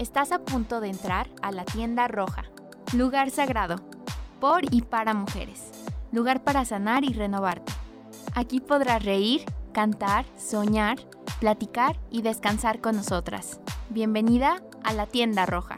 [0.00, 2.44] Estás a punto de entrar a la tienda roja,
[2.96, 3.76] lugar sagrado,
[4.40, 5.72] por y para mujeres,
[6.10, 7.70] lugar para sanar y renovarte.
[8.34, 9.44] Aquí podrás reír,
[9.74, 10.96] cantar, soñar,
[11.38, 13.60] platicar y descansar con nosotras.
[13.90, 15.76] Bienvenida a la tienda roja.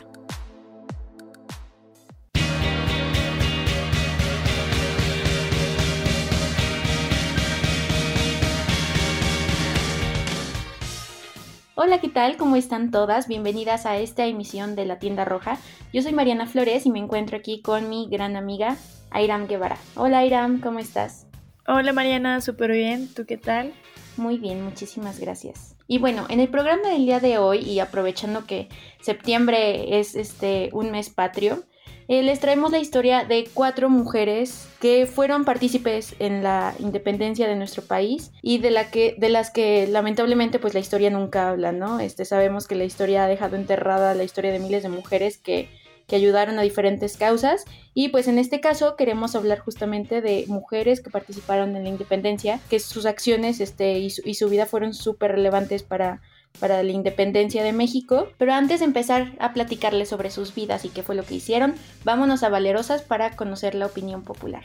[11.85, 12.37] Hola, ¿qué tal?
[12.37, 13.27] ¿Cómo están todas?
[13.27, 15.59] Bienvenidas a esta emisión de La Tienda Roja.
[15.93, 18.77] Yo soy Mariana Flores y me encuentro aquí con mi gran amiga
[19.11, 19.77] Airam Guevara.
[19.97, 21.27] Hola Airam, ¿cómo estás?
[21.67, 23.13] Hola Mariana, súper bien.
[23.13, 23.73] ¿Tú qué tal?
[24.17, 25.75] Muy bien, muchísimas gracias.
[25.89, 28.69] Y bueno, en el programa del día de hoy y aprovechando que
[29.01, 31.65] septiembre es este un mes patrio,
[32.09, 37.57] eh, les traemos la historia de cuatro mujeres que fueron partícipes en la independencia de
[37.57, 41.73] nuestro país y de, la que, de las que lamentablemente pues la historia nunca habla,
[41.73, 42.01] ¿no?
[42.01, 45.69] Este, sabemos que la historia ha dejado enterrada la historia de miles de mujeres que,
[46.07, 51.01] que ayudaron a diferentes causas y pues en este caso queremos hablar justamente de mujeres
[51.01, 54.93] que participaron en la independencia, que sus acciones este, y, su, y su vida fueron
[54.93, 56.21] súper relevantes para
[56.59, 58.29] para la independencia de México.
[58.39, 61.75] Pero antes de empezar a platicarles sobre sus vidas y qué fue lo que hicieron,
[62.05, 64.63] vámonos a Valerosas para conocer la opinión popular.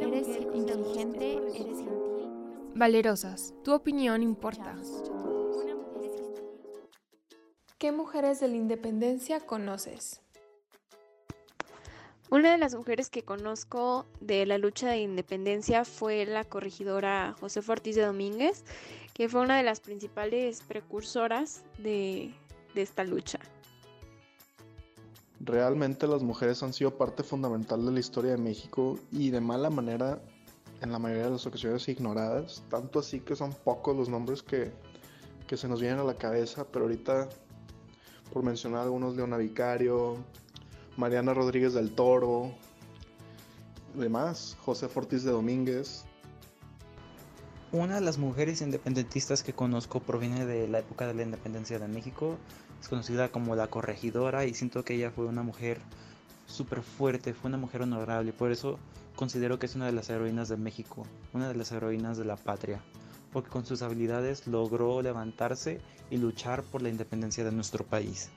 [0.00, 1.78] Eres inteligente, eres
[2.74, 4.74] Valerosas, tu opinión importa.
[7.78, 10.20] ¿Qué mujeres de la independencia conoces?
[12.30, 17.60] Una de las mujeres que conozco de la lucha de independencia fue la corregidora José
[17.66, 18.64] Ortiz de Domínguez,
[19.14, 22.32] que fue una de las principales precursoras de,
[22.72, 23.40] de esta lucha.
[25.40, 29.68] Realmente las mujeres han sido parte fundamental de la historia de México y de mala
[29.68, 30.22] manera
[30.82, 34.70] en la mayoría de las ocasiones ignoradas, tanto así que son pocos los nombres que,
[35.48, 37.28] que se nos vienen a la cabeza, pero ahorita
[38.32, 40.16] por mencionar algunos, Leona Vicario,
[41.00, 42.52] Mariana Rodríguez del Toro,
[43.94, 46.04] demás, José Fortis de Domínguez.
[47.72, 51.88] Una de las mujeres independentistas que conozco proviene de la época de la independencia de
[51.88, 52.36] México.
[52.82, 55.80] Es conocida como la corregidora y siento que ella fue una mujer
[56.46, 58.34] súper fuerte, fue una mujer honorable.
[58.34, 58.78] Por eso
[59.16, 62.36] considero que es una de las heroínas de México, una de las heroínas de la
[62.36, 62.82] patria.
[63.32, 68.28] Porque con sus habilidades logró levantarse y luchar por la independencia de nuestro país.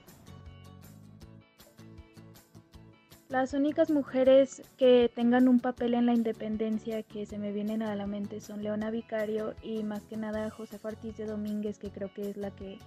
[3.33, 7.95] Las únicas mujeres que tengan un papel en la independencia que se me vienen a
[7.95, 12.13] la mente son Leona Vicario y más que nada José Ortiz de Domínguez, que creo
[12.13, 12.77] que es la que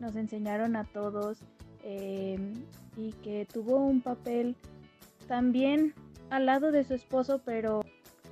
[0.00, 1.38] nos enseñaron a todos
[1.84, 2.38] eh,
[2.98, 4.56] y que tuvo un papel
[5.26, 5.94] también
[6.28, 7.80] al lado de su esposo, pero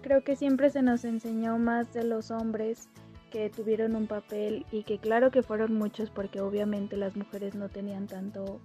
[0.03, 2.91] creo que siempre se nos enseñó más de los hombres
[3.31, 7.71] que tuvieron un papel y que claro que fueron muchos porque obviamente las mujeres no
[7.71, 8.61] tenían tanto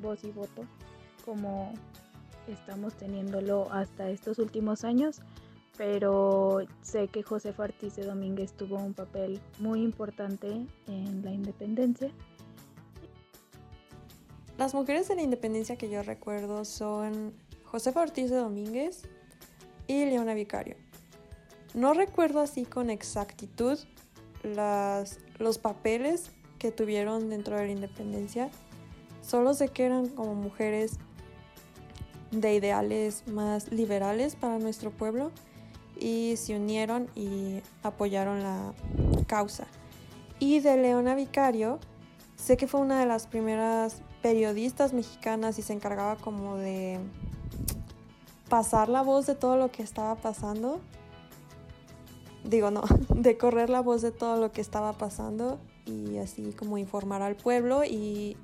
[0.00, 0.62] voz y voto
[1.24, 1.72] como
[2.48, 5.20] estamos teniéndolo hasta estos últimos años,
[5.76, 12.10] pero sé que José Ortiz de Domínguez tuvo un papel muy importante en la independencia.
[14.56, 17.34] Las mujeres de la independencia que yo recuerdo son
[17.64, 19.02] José Ortiz de Domínguez
[19.88, 20.76] y Leona Vicario.
[21.74, 23.78] No recuerdo así con exactitud
[24.44, 26.30] las, los papeles
[26.60, 28.48] que tuvieron dentro de la independencia,
[29.22, 30.98] solo sé que eran como mujeres
[32.40, 35.30] de ideales más liberales para nuestro pueblo
[35.98, 38.72] y se unieron y apoyaron la
[39.26, 39.66] causa.
[40.38, 41.78] Y de Leona Vicario,
[42.36, 46.98] sé que fue una de las primeras periodistas mexicanas y se encargaba como de
[48.48, 50.80] pasar la voz de todo lo que estaba pasando.
[52.44, 52.82] Digo, no,
[53.14, 57.36] de correr la voz de todo lo que estaba pasando y así como informar al
[57.36, 58.36] pueblo y,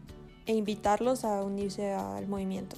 [0.47, 2.77] e invitarlos a unirse al movimiento.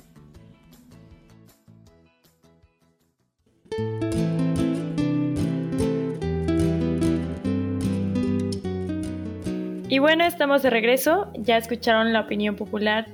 [9.92, 11.30] Y bueno, estamos de regreso.
[11.34, 13.08] Ya escucharon la opinión popular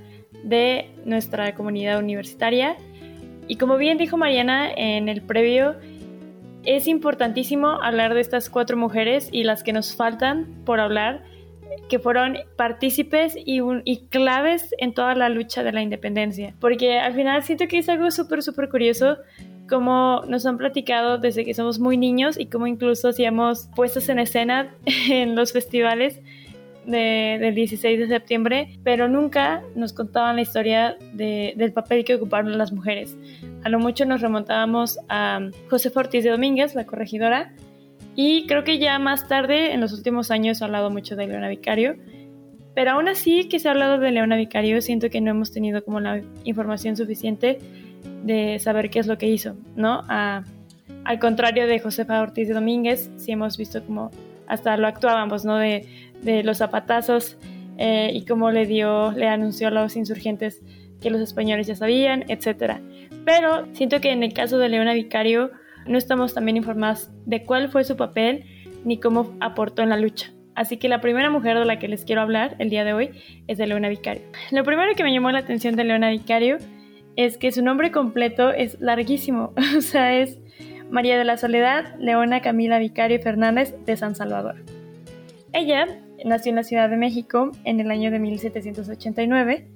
[0.45, 2.77] de nuestra comunidad universitaria.
[3.49, 5.75] Y como bien dijo Mariana en el previo,
[6.63, 11.25] es importantísimo hablar de estas cuatro mujeres y las que nos faltan por hablar,
[11.89, 16.55] que fueron partícipes y, y claves en toda la lucha de la independencia.
[16.61, 19.17] Porque al final siento que es algo súper, súper curioso
[19.69, 24.21] como nos han platicado desde que somos muy niños y como incluso hacíamos puestas en
[24.21, 24.73] escena
[25.11, 26.23] en los festivales
[26.89, 32.73] del 16 de septiembre, pero nunca nos contaban la historia del papel que ocuparon las
[32.73, 33.17] mujeres.
[33.63, 37.53] A lo mucho nos remontábamos a José Ortiz de Domínguez, la corregidora,
[38.17, 41.29] Y creo que ya más tarde, en los últimos años, se ha hablado mucho de
[41.29, 41.97] Leona Vicario.
[42.75, 45.85] Pero aún así que se ha hablado de Leona Vicario, siento que no hemos tenido
[45.85, 47.59] como la información suficiente
[48.25, 50.03] de saber qué es lo que hizo, ¿no?
[50.09, 54.11] al contrario de Josefa Ortiz de Domínguez, sí hemos visto como
[54.49, 55.57] hasta lo actuábamos, ¿no?
[55.57, 55.87] De,
[56.43, 57.39] los zapatazos
[57.79, 60.61] eh, y cómo le dio, le anunció a los insurgentes
[61.01, 62.81] que los españoles ya sabían, etc.
[63.25, 65.53] Pero siento que en el caso de Leona Vicario
[65.87, 68.45] no estamos también informados de cuál fue su papel
[68.85, 70.33] ni cómo aportó en la lucha.
[70.55, 73.11] Así que la primera mujer de la que les quiero hablar el día de hoy
[73.47, 74.23] es de Leona Vicario.
[74.51, 76.59] Lo primero que me llamó la atención de Leona Vicario
[77.15, 80.39] es que su nombre completo es larguísimo, o sea, es
[80.91, 84.57] María de la Soledad Leona Camila Vicario Fernández de San Salvador.
[85.53, 85.87] Ella
[86.25, 89.69] nació en la Ciudad de México en el año de 1789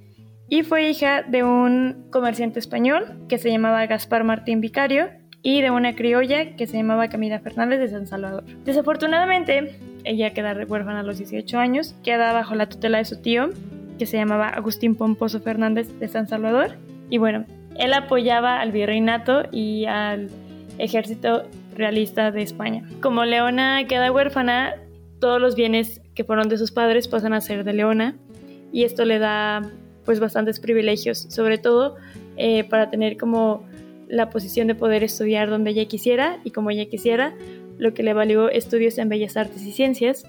[0.48, 5.08] y fue hija de un comerciante español que se llamaba Gaspar Martín Vicario
[5.42, 8.44] y de una criolla que se llamaba Camila Fernández de San Salvador.
[8.64, 13.50] Desafortunadamente, ella queda huérfana a los 18 años, queda bajo la tutela de su tío,
[13.98, 16.76] que se llamaba Agustín Pomposo Fernández de San Salvador.
[17.10, 17.44] Y bueno,
[17.76, 20.28] él apoyaba al virreinato y al
[20.78, 22.88] ejército realista de España.
[23.00, 24.74] Como Leona queda huérfana,
[25.20, 28.16] todos los bienes que fueron de sus padres pasan a ser de Leona
[28.72, 29.62] y esto le da
[30.04, 31.96] pues bastantes privilegios, sobre todo
[32.36, 33.64] eh, para tener como
[34.08, 37.34] la posición de poder estudiar donde ella quisiera y como ella quisiera,
[37.78, 40.24] lo que le valió estudios en Bellas Artes y Ciencias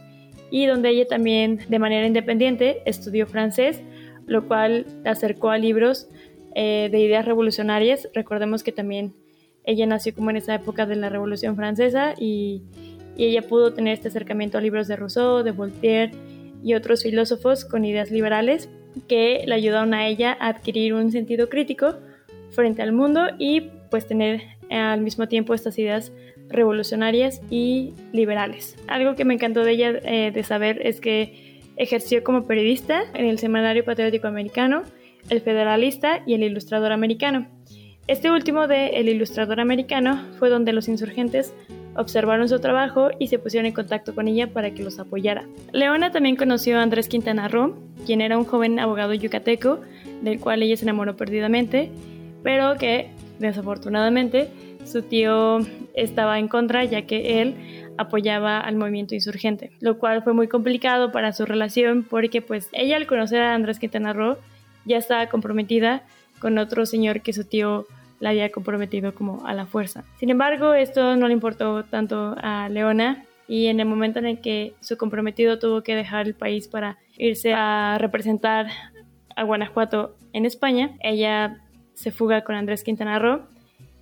[0.52, 3.82] y donde ella también de manera independiente estudió francés,
[4.28, 6.08] lo cual la acercó a libros
[6.56, 8.08] eh, de ideas revolucionarias.
[8.14, 9.14] Recordemos que también
[9.64, 12.64] ella nació como en esa época de la Revolución Francesa y,
[13.18, 16.12] y ella pudo tener este acercamiento a libros de Rousseau, de Voltaire
[16.64, 18.70] y otros filósofos con ideas liberales
[19.08, 21.96] que le ayudaron a ella a adquirir un sentido crítico
[22.52, 26.12] frente al mundo y pues tener al mismo tiempo estas ideas
[26.50, 28.76] revolucionarias y liberales.
[28.88, 33.26] Algo que me encantó de ella eh, de saber es que ejerció como periodista en
[33.26, 34.84] el Semanario Patriótico Americano,
[35.30, 37.48] el Federalista y el Ilustrador Americano.
[38.06, 41.54] Este último de El Ilustrador Americano fue donde los insurgentes
[41.96, 45.46] observaron su trabajo y se pusieron en contacto con ella para que los apoyara.
[45.72, 49.80] Leona también conoció a Andrés Quintana Roo, quien era un joven abogado yucateco,
[50.22, 51.92] del cual ella se enamoró perdidamente,
[52.44, 53.10] pero que
[53.40, 54.50] desafortunadamente
[54.84, 55.60] su tío
[55.94, 57.56] estaba en contra ya que él
[57.98, 62.98] apoyaba al movimiento insurgente, lo cual fue muy complicado para su relación porque pues ella
[62.98, 64.38] al conocer a Andrés Quintana Roo
[64.84, 66.04] ya estaba comprometida
[66.44, 67.88] con otro señor que su tío
[68.20, 70.04] la había comprometido como a la fuerza.
[70.20, 74.42] Sin embargo, esto no le importó tanto a Leona y en el momento en el
[74.42, 78.68] que su comprometido tuvo que dejar el país para irse a representar
[79.38, 81.62] a Guanajuato en España, ella
[81.94, 83.48] se fuga con Andrés Quintana Roo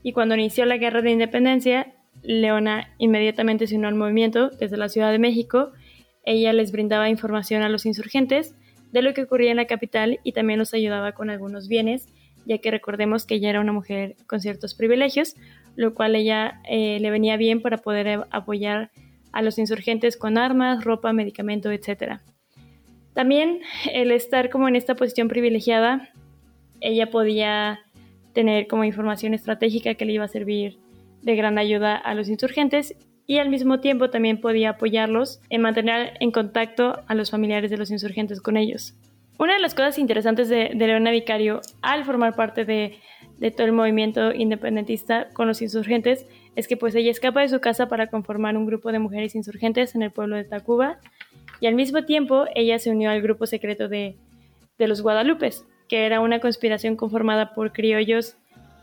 [0.02, 1.94] y cuando inició la guerra de independencia,
[2.24, 5.74] Leona inmediatamente se unió al movimiento desde la Ciudad de México.
[6.26, 8.56] Ella les brindaba información a los insurgentes
[8.92, 12.08] de lo que ocurría en la capital y también los ayudaba con algunos bienes
[12.46, 15.36] ya que recordemos que ella era una mujer con ciertos privilegios,
[15.76, 18.92] lo cual ella eh, le venía bien para poder apoyar
[19.32, 22.20] a los insurgentes con armas, ropa, medicamento, etc.
[23.14, 23.62] También
[23.92, 26.10] el estar como en esta posición privilegiada,
[26.80, 27.80] ella podía
[28.34, 30.80] tener como información estratégica que le iba a servir
[31.22, 32.96] de gran ayuda a los insurgentes
[33.28, 37.78] y al mismo tiempo también podía apoyarlos en mantener en contacto a los familiares de
[37.78, 38.96] los insurgentes con ellos.
[39.42, 43.00] Una de las cosas interesantes de, Leona Vicario al formar parte de,
[43.58, 47.88] todo el movimiento independentista con los insurgentes es que pues ella escapa de su casa
[47.88, 51.00] para conformar un grupo de mujeres insurgentes en el pueblo de Tacuba
[51.60, 54.16] y al mismo tiempo ella se unió al grupo secreto de,
[54.78, 58.38] de los Guadalupes, que era una conspiración conformada por criollos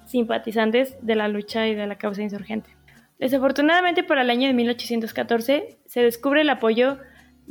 [0.06, 2.70] simpatizantes de la lucha y de la causa insurgente.
[3.20, 6.98] Desafortunadamente para el año de 1814 se descubre el apoyo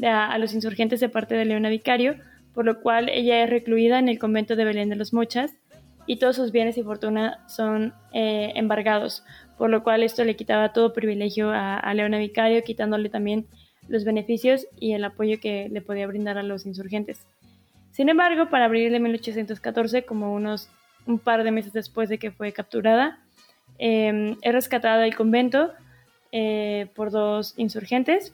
[0.04, 2.18] a, a los insurgentes de parte de Leona Vicario,
[2.58, 5.54] por lo cual ella es recluida en el convento de Belén de los Mochas
[6.08, 9.24] y todos sus bienes y fortuna son eh, embargados,
[9.60, 13.46] por lo cual esto le quitaba todo privilegio a, Leona Vicario, quitándole también
[13.88, 17.28] los beneficios y el apoyo que le podía brindar a los insurgentes.
[17.92, 20.68] Sin embargo, para abril de 1814, como unos
[21.06, 23.20] un par de meses después de que fue capturada,
[23.78, 25.74] eh, es rescatada del convento
[26.32, 28.34] eh, por dos insurgentes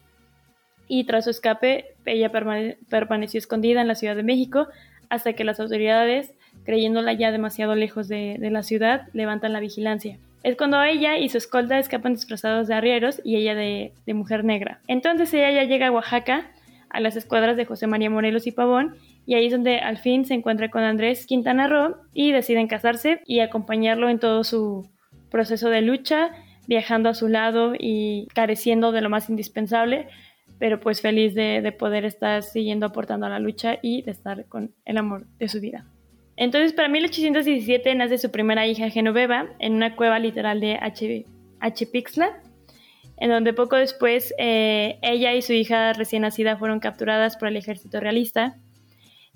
[0.88, 4.68] y tras su escape ella permaneció escondida en la Ciudad de México
[5.10, 6.34] hasta que las autoridades,
[6.66, 10.18] creyéndola ya demasiado lejos de, la ciudad, levantan la vigilancia.
[10.42, 14.82] Es cuando ella y su escolta escapan disfrazados de arrieros y ella de, mujer negra.
[14.88, 16.52] Entonces ella ya llega a Oaxaca,
[16.90, 20.25] a las escuadras de José María Morelos y Pavón, y ahí es donde al fin
[20.25, 24.90] se encuentra con Andrés Quintana Roo y deciden casarse y acompañarlo en todo su
[25.30, 26.32] proceso de lucha
[26.68, 30.08] viajando a su lado y careciendo de lo más indispensable,
[30.60, 34.45] pero pues feliz de, de poder estar siguiendo aportando a la lucha y de estar
[34.45, 35.86] con el amor de su vida.
[36.36, 42.41] Entonces, para 1817 nace su primera hija Genoveva en una cueva literal de H, Pixla,
[43.17, 47.57] en donde poco después eh, ella y su hija recién nacida fueron capturadas por el
[47.57, 48.57] ejército realista.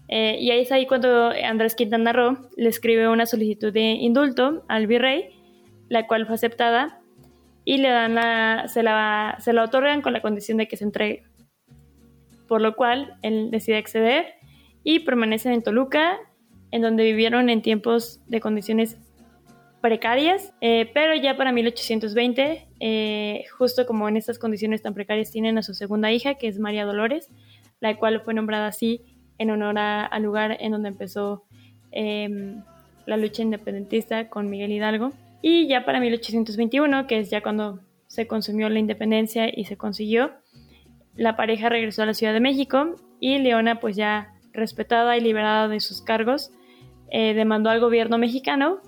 [0.09, 4.63] Eh, y ahí es ahí cuando Andrés Quintana Roo le escribe una solicitud de indulto
[4.67, 5.29] al virrey,
[5.89, 7.00] la cual fue aceptada
[7.67, 10.86] y le dan la, se, la, se la otorgan con la condición de que se
[10.86, 11.24] entregue.
[12.47, 14.36] Por lo cual él decide acceder
[14.86, 16.17] y permanecen en Toluca,
[16.71, 18.97] en donde vivieron en tiempos de condiciones
[19.81, 25.57] precarias, eh, pero ya para 1820, eh, justo como en estas condiciones tan precarias, tienen
[25.57, 27.29] a su segunda hija, que es María Dolores,
[27.81, 29.01] la cual fue nombrada así
[29.39, 31.43] en honor al lugar en donde empezó
[31.91, 32.63] em,
[33.05, 35.12] la lucha independentista con Miguel Hidalgo.
[35.41, 40.32] Y ya para 1821, que es ya cuando se consumió la independencia y se consiguió,
[41.15, 45.67] la pareja regresó a la Ciudad de México y Leona, pues ya respetada y liberada
[45.67, 46.51] de sus cargos,
[47.10, 48.82] eh, demandó al gobierno mexicano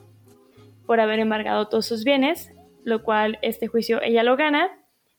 [0.85, 2.51] por haber embargado todos sus bienes,
[2.83, 4.69] lo cual este juicio ella lo gana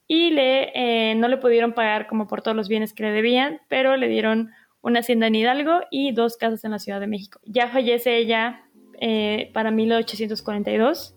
[0.09, 3.61] y le, eh, no le pudieron pagar como por todos los bienes que le debían,
[3.69, 4.51] pero le dieron
[4.83, 7.41] una hacienda en Hidalgo y dos casas en la Ciudad de México.
[7.45, 8.65] Ya fallece ella
[9.01, 11.15] eh, para 1842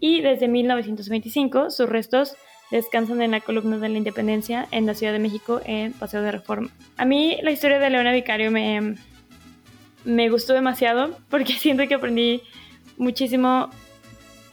[0.00, 2.36] y desde 1925 sus restos
[2.70, 6.32] descansan en la columna de la Independencia en la Ciudad de México en Paseo de
[6.32, 6.70] Reforma.
[6.96, 8.94] A mí la historia de Leona Vicario me,
[10.04, 12.42] me gustó demasiado porque siento que aprendí
[12.96, 13.70] muchísimo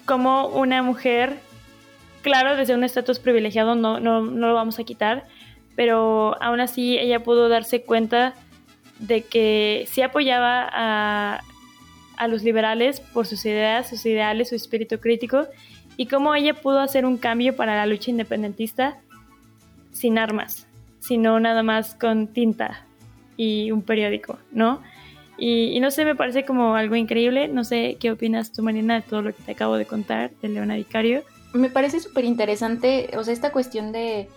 [0.06, 1.38] cómo una mujer,
[2.22, 5.28] claro, desde un estatus privilegiado no, no, no lo vamos a quitar,
[5.76, 8.34] pero aún así ella pudo darse cuenta
[9.00, 11.42] de que sí apoyaba a
[12.18, 15.48] a los liberales por sus ideas, sus ideales, su espíritu crítico
[15.96, 18.98] y cómo ella pudo hacer un cambio para la lucha independentista
[19.92, 20.68] sin armas,
[21.00, 22.86] sino nada más con tinta
[23.36, 24.82] y un periódico, ¿no?
[25.40, 27.48] Y, no sé, me parece como algo increíble.
[27.48, 30.50] No sé qué opinas tú, Marina, de todo lo que te acabo de contar de
[30.50, 31.24] Leona Vicario.
[31.54, 34.28] Me parece súper interesante, o sea, esta cuestión de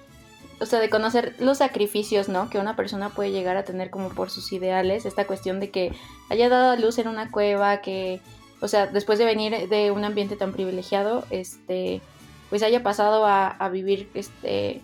[0.61, 2.50] o sea, de conocer los sacrificios, ¿no?
[2.50, 5.93] Que una persona puede llegar a tener como por sus ideales, esta cuestión de que
[6.29, 8.21] haya dado a luz en una cueva, que,
[8.61, 12.02] o sea, después de venir de un ambiente tan privilegiado, este,
[12.50, 14.83] pues haya pasado a, vivir, este,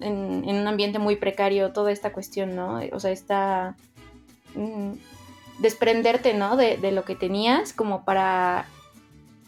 [0.00, 2.80] en, un ambiente muy precario, toda esta cuestión, ¿no?
[2.92, 3.76] O sea, esta...
[4.54, 4.92] Mm,
[5.58, 6.56] desprenderte, ¿no?
[6.56, 8.66] De, de lo que tenías como para,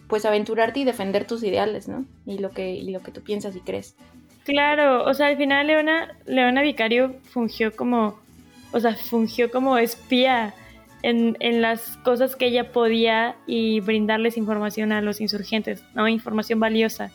[0.09, 2.07] pues, aventurarte y defender tus ideales, ¿no?
[2.27, 3.95] Y lo que, y lo que tú piensas y crees.
[4.49, 8.19] Claro, o sea, al final Leona, Leona Vicario fungió como,
[8.73, 10.55] o sea, fungió como espía
[11.03, 16.09] en, en, las cosas que ella podía y brindarles información a los insurgentes, ¿no?
[16.09, 17.11] Información valiosa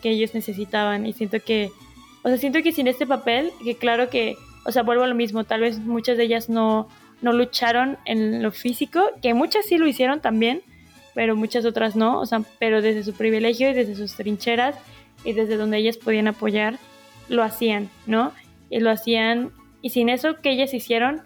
[0.00, 1.04] que ellos necesitaban.
[1.04, 1.72] Y siento que,
[2.22, 5.14] o sea, siento que sin este papel, que claro que, o sea, vuelvo a lo
[5.14, 6.88] mismo, tal vez muchas de ellas no,
[7.20, 10.62] no lucharon en lo físico, que muchas sí lo hicieron también,
[11.14, 14.74] pero muchas otras no, o sea, pero desde su privilegio y desde sus trincheras
[15.24, 16.78] y desde donde ellas podían apoyar,
[17.28, 18.32] lo hacían, ¿no?
[18.70, 21.22] Y lo hacían, y sin eso que ellas hicieron,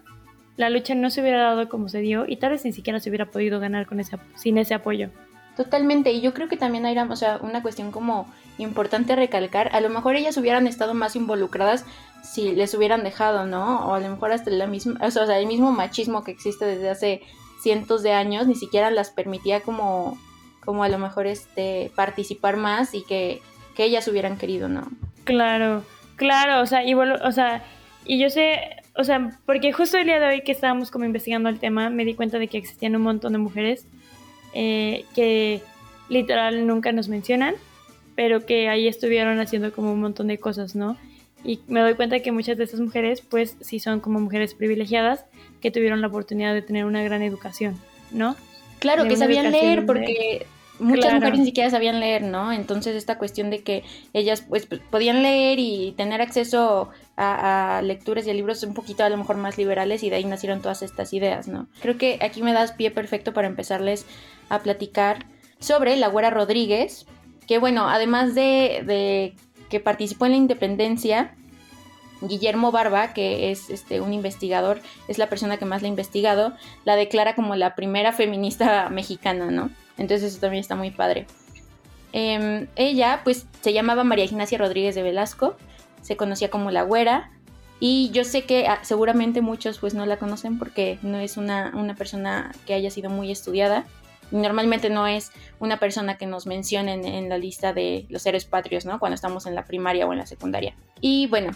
[0.56, 3.08] la lucha no se hubiera dado como se dio y tal vez ni siquiera se
[3.08, 5.08] hubiera podido ganar con ese, sin ese apoyo.
[5.56, 8.26] Totalmente, y yo creo que también hay o sea, una cuestión como
[8.58, 11.84] importante recalcar, a lo mejor ellas hubieran estado más involucradas
[12.22, 13.86] si les hubieran dejado, ¿no?
[13.86, 16.90] O a lo mejor hasta la misma, o sea, el mismo machismo que existe desde
[16.90, 17.22] hace
[17.62, 20.18] cientos de años ni siquiera las permitía como
[20.64, 23.40] como a lo mejor este participar más y que
[23.74, 24.88] que ellas hubieran querido, ¿no?
[25.24, 25.84] Claro,
[26.16, 27.62] claro, o sea, y, o sea,
[28.04, 31.48] y yo sé, o sea, porque justo el día de hoy que estábamos como investigando
[31.48, 33.86] el tema, me di cuenta de que existían un montón de mujeres
[34.52, 35.62] eh, que
[36.08, 37.54] literal nunca nos mencionan,
[38.16, 40.96] pero que ahí estuvieron haciendo como un montón de cosas, ¿no?
[41.44, 45.24] Y me doy cuenta que muchas de esas mujeres, pues sí son como mujeres privilegiadas
[45.60, 47.78] que tuvieron la oportunidad de tener una gran educación,
[48.10, 48.36] ¿no?
[48.78, 50.46] Claro, que sabían leer, porque
[50.80, 52.52] muchas mujeres ni siquiera sabían leer, ¿no?
[52.52, 58.30] Entonces esta cuestión de que ellas pues podían leer y tener acceso a, lecturas y
[58.30, 61.12] a libros un poquito a lo mejor más liberales y de ahí nacieron todas estas
[61.12, 61.68] ideas, ¿no?
[61.80, 64.06] Creo que aquí me das pie perfecto para empezarles
[64.48, 65.26] a platicar
[65.58, 67.06] sobre la Güera Rodríguez,
[67.46, 69.34] que bueno, además de, de
[69.68, 71.34] que participó en la independencia,
[72.22, 76.52] Guillermo Barba, que es este, un investigador, es la persona que más la ha investigado,
[76.84, 79.70] la declara como la primera feminista mexicana, ¿no?
[80.00, 81.26] Entonces eso también está muy padre.
[82.12, 85.56] Em, ella, pues, se llamaba María Ignacia Rodríguez de Velasco,
[86.00, 87.30] se conocía como la güera,
[87.80, 91.72] y yo sé que ah, seguramente muchos pues no la conocen porque no es una,
[91.74, 93.86] una, persona que haya sido muy estudiada.
[94.30, 98.84] Normalmente no es una persona que nos mencionen en la lista de los héroes patrios,
[98.84, 98.98] ¿no?
[98.98, 100.74] Cuando estamos en la primaria o en la secundaria.
[101.00, 101.52] Y bueno,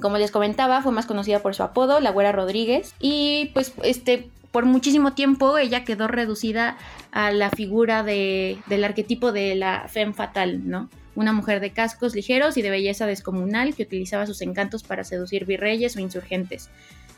[0.00, 2.94] como les comentaba, fue más conocida por su apodo, la Güera Rodríguez.
[2.98, 6.76] Y pues este, por muchísimo tiempo ella quedó reducida
[7.12, 10.88] a la figura de, del arquetipo de la femme fatal, ¿no?
[11.14, 15.46] Una mujer de cascos ligeros y de belleza descomunal que utilizaba sus encantos para seducir
[15.46, 16.70] virreyes o insurgentes.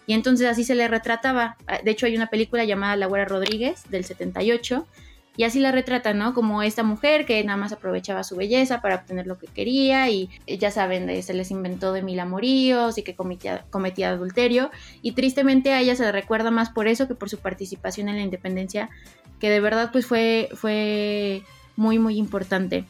[0.06, 1.56] Y entonces así se le retrataba.
[1.84, 4.86] De hecho hay una película llamada La Güera Rodríguez del 78
[5.40, 6.34] y así la retrata, ¿no?
[6.34, 10.28] Como esta mujer que nada más aprovechaba su belleza para obtener lo que quería y
[10.46, 14.70] ya saben, se les inventó de mil amoríos y que cometía, cometía adulterio.
[15.00, 18.16] Y tristemente a ella se le recuerda más por eso que por su participación en
[18.16, 18.90] la independencia,
[19.38, 21.42] que de verdad pues fue, fue
[21.74, 22.84] muy, muy importante.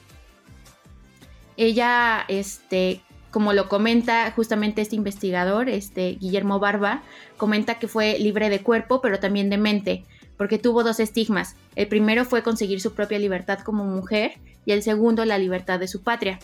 [1.57, 7.05] Ella, este, como lo comenta justamente este investigador, este Guillermo Barba,
[7.37, 10.05] comenta que fue libre de cuerpo, pero también de mente
[10.41, 11.55] porque tuvo dos estigmas.
[11.77, 15.87] El primero fue conseguir su propia libertad como mujer y el segundo la libertad de
[15.87, 16.39] su patria.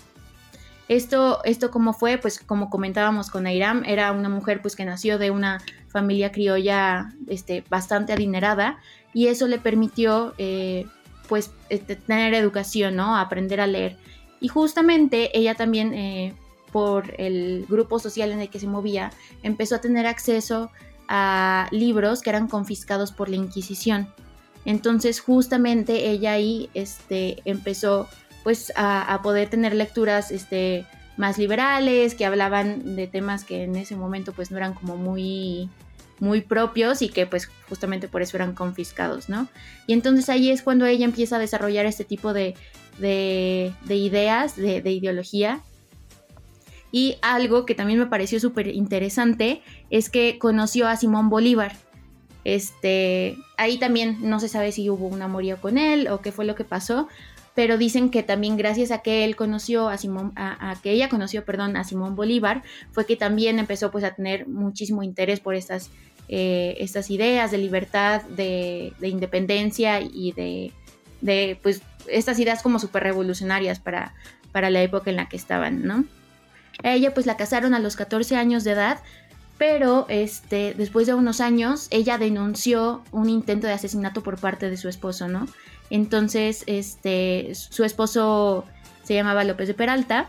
[0.86, 5.16] Esto, esto cómo fue, pues como comentábamos con Airam, era una mujer pues que nació
[5.16, 8.76] de una familia criolla este, bastante adinerada
[9.14, 10.84] y eso le permitió eh,
[11.26, 13.16] pues este, tener educación, ¿no?
[13.16, 13.96] Aprender a leer.
[14.40, 16.34] Y justamente ella también, eh,
[16.70, 19.10] por el grupo social en el que se movía,
[19.42, 20.70] empezó a tener acceso
[21.08, 24.08] a libros que eran confiscados por la Inquisición.
[24.64, 28.08] Entonces justamente ella ahí este, empezó
[28.42, 30.86] pues a, poder tener lecturas este,
[31.16, 35.68] más liberales, que hablaban de temas que en ese momento pues no eran como muy,
[36.20, 39.48] muy propios y que pues justamente por eso eran confiscados, ¿no?
[39.86, 42.54] Y entonces ahí es cuando ella empieza a desarrollar este tipo de,
[42.98, 45.62] de, ideas, de, de ideología
[46.96, 49.60] y algo que también me pareció súper interesante
[49.90, 51.76] es que conoció a Simón Bolívar.
[52.42, 56.46] Este, ahí también no se sabe si hubo un amorío con él o qué fue
[56.46, 57.06] lo que pasó,
[57.54, 61.44] pero dicen que también gracias a que él conoció a Simón, a, que ella conoció,
[61.44, 62.62] perdón, a Simón Bolívar,
[62.92, 65.90] fue que también empezó pues a tener muchísimo interés por estas,
[66.30, 70.72] eh, estas ideas de libertad, de, independencia y de,
[71.20, 74.14] de, pues estas ideas como súper revolucionarias para,
[74.50, 76.06] para la época en la que estaban, ¿no?
[76.82, 79.00] A ella pues la casaron a los 14 años de edad,
[79.58, 84.76] pero este, después de unos años ella denunció un intento de asesinato por parte de
[84.76, 85.46] su esposo, ¿no?
[85.88, 88.64] Entonces, este, su esposo
[89.04, 90.28] se llamaba López de Peralta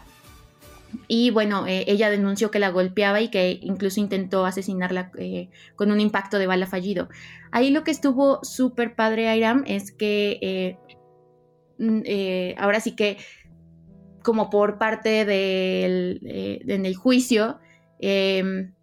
[1.08, 5.92] y bueno, eh, ella denunció que la golpeaba y que incluso intentó asesinarla eh, con
[5.92, 7.10] un impacto de bala fallido.
[7.52, 10.78] Ahí lo que estuvo súper padre, Airam, es que eh,
[11.80, 13.18] mm, ahora sí que
[14.28, 17.60] como por parte del eh, en el juicio,
[18.00, 18.74] em,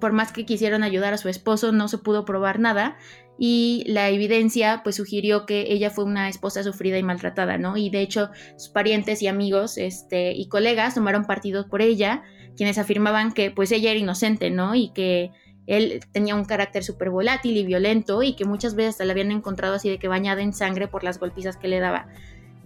[0.00, 2.96] por más que quisieron ayudar a su esposo, no se pudo probar nada
[3.40, 7.76] y la evidencia pues sugirió que ella fue una esposa sufrida y maltratada, ¿no?
[7.76, 12.22] Y de hecho sus parientes y amigos este, y colegas tomaron partido por ella,
[12.56, 14.76] quienes afirmaban que pues ella era inocente, ¿no?
[14.76, 15.32] Y que
[15.66, 19.32] él tenía un carácter súper volátil y violento y que muchas veces hasta la habían
[19.32, 22.06] encontrado así de que bañada en sangre por las golpizas que le daba.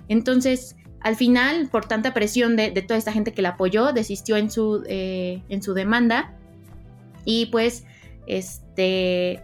[0.08, 4.50] Entonces, al final, por tanta presión de, toda esta gente que la apoyó, desistió en
[4.50, 6.34] su, eh, en su demanda
[7.24, 7.84] y pues
[8.26, 9.42] este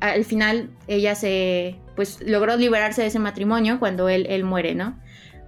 [0.00, 4.98] al final ella se pues logró liberarse de ese matrimonio cuando él, muere, ¿no?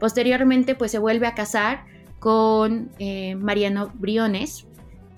[0.00, 1.84] Posteriormente pues se vuelve a casar
[2.18, 4.66] con eh, Mariano Briones,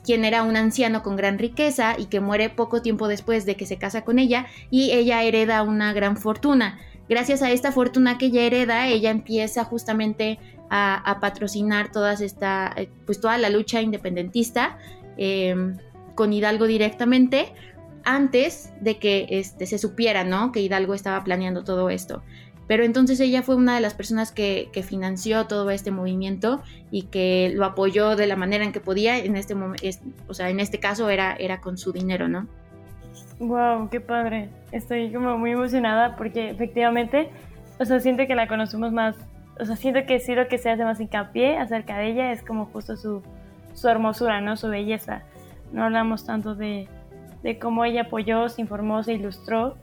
[0.04, 3.64] quien era un anciano con gran riqueza y que muere poco tiempo después de que
[3.64, 8.26] se casa con ella y ella hereda una gran fortuna gracias a esta fortuna que
[8.26, 10.38] ella hereda, ella empieza justamente
[10.70, 14.78] a, patrocinar todas esta, eh, pues toda la lucha independentista
[15.18, 15.76] em,
[16.14, 17.52] con Hidalgo directamente
[18.04, 20.50] antes de que este, se supiera, ¿no?
[20.50, 22.22] Que Hidalgo estaba planeando todo esto.
[22.66, 27.52] Pero entonces ella fue una de las personas que, financió todo este movimiento y que
[27.54, 29.18] lo apoyó de la manera en que podía.
[29.18, 29.54] En este
[30.28, 32.48] o sea, en este caso era, era con su dinero, ¿no?
[33.42, 34.50] Wow, qué padre.
[34.70, 37.28] Estoy como muy emocionada porque efectivamente,
[37.80, 39.16] o sea, siento que la conocemos más,
[39.58, 42.44] o sea, siento que sí lo que se hace más hincapié acerca de ella es
[42.44, 43.20] como justo su,
[43.74, 44.56] su hermosura, ¿no?
[44.56, 45.22] Su belleza.
[45.72, 46.86] No hablamos tanto de,
[47.42, 49.74] de cómo ella apoyó, se informó, se ilustró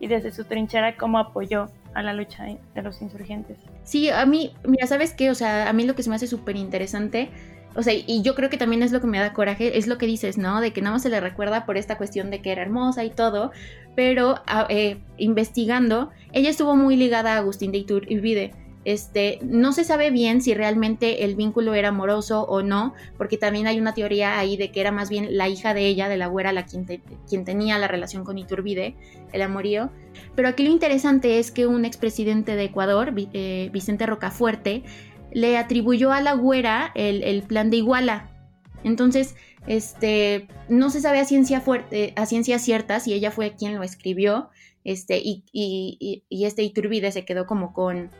[0.00, 3.58] y desde su trinchera cómo apoyó a la lucha de los insurgentes.
[3.82, 5.30] Sí, a mí, mira, ¿sabes qué?
[5.30, 7.28] O sea, a mí lo que se me hace súper interesante
[7.76, 9.98] o sea, y yo creo que también es lo que me da coraje, es lo
[9.98, 10.60] que dices, ¿no?
[10.60, 13.10] De que nada más se le recuerda por esta cuestión de que era hermosa y
[13.10, 13.52] todo,
[13.96, 18.52] pero ah, eh, investigando, ella estuvo muy ligada a Agustín de Iturbide.
[18.84, 23.66] Este, no se sabe bien si realmente el vínculo era amoroso o no, porque también
[23.66, 26.26] hay una teoría ahí de que era más bien la hija de ella, de la
[26.26, 28.94] güera, la quien, tenía la relación con Iturbide,
[29.32, 29.90] el amorío.
[30.36, 34.82] Pero aquí lo interesante es que un expresidente de Ecuador, eh, Vicente Rocafuerte,
[35.34, 38.30] le atribuyó a la güera el, plan de Iguala.
[38.84, 43.74] Entonces, este, no se sabe a ciencia, fuerte, a ciencia cierta si ella fue quien
[43.74, 44.48] lo escribió,
[44.84, 48.10] este, y, y este Iturbide se quedó como con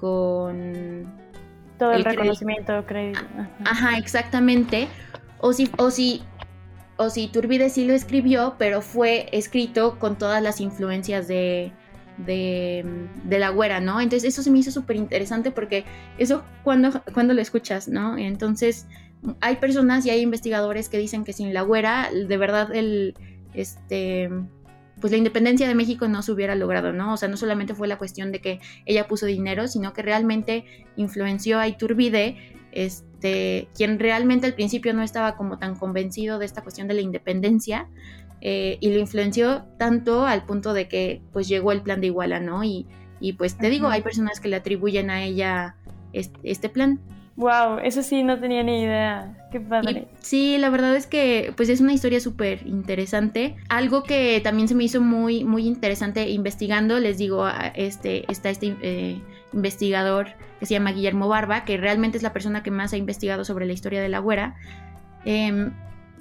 [0.00, 1.06] con
[1.78, 3.20] todo el, reconocimiento, crédito.
[3.64, 3.98] Ajá.
[3.98, 4.88] exactamente.
[5.38, 6.22] O si, o si,
[6.96, 11.72] o si Turbide sí lo escribió, pero fue escrito con todas las influencias de,
[12.26, 12.84] de,
[13.28, 14.00] la güera, ¿no?
[14.00, 15.84] Entonces eso se me hizo súper interesante porque
[16.18, 18.16] eso cuando, cuando lo escuchas, ¿no?
[18.18, 18.86] Entonces
[19.40, 23.14] hay personas y hay investigadores que dicen que sin la güera, de verdad el,
[23.54, 24.30] este,
[25.00, 27.14] pues la independencia de México no se hubiera logrado, ¿no?
[27.14, 30.64] O sea, no solamente fue la cuestión de que ella puso dinero, sino que realmente
[30.96, 32.36] influenció a Iturbide,
[32.72, 37.00] este, quien realmente al principio no estaba como tan convencido de esta cuestión de la
[37.00, 37.88] independencia,
[38.40, 42.40] eh, y lo influenció tanto al punto de que pues llegó el plan de Iguala,
[42.40, 42.64] ¿no?
[42.64, 42.86] Y,
[43.20, 45.76] y pues te digo, hay personas que le atribuyen a ella
[46.12, 47.00] este plan.
[47.36, 49.48] Wow, eso sí, no tenía ni idea.
[49.50, 50.08] Qué padre.
[50.20, 53.56] sí, la verdad es que pues es una historia súper interesante.
[53.68, 58.76] Algo que también se me hizo muy, muy interesante investigando, les digo, este, está este
[58.82, 59.22] eh,
[59.52, 63.44] investigador que se llama Guillermo Barba, que realmente es la persona que más ha investigado
[63.44, 64.56] sobre la historia de la güera.
[65.24, 65.72] Em,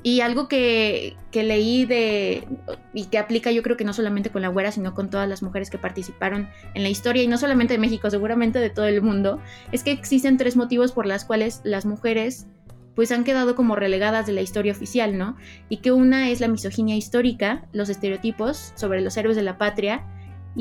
[0.02, 2.48] y algo que, leí de
[2.94, 5.44] y que aplica yo creo que no solamente con la güera, sino con todas las
[5.44, 9.02] mujeres que participaron en la historia, y no solamente de México, seguramente de todo el
[9.02, 9.40] mundo,
[9.72, 12.48] es que existen tres motivos por las cuales las mujeres
[12.96, 15.38] pues han quedado como relegadas de la historia oficial, ¿no?
[15.70, 20.06] Y que una es la misoginia histórica, los estereotipos sobre los héroes de la patria,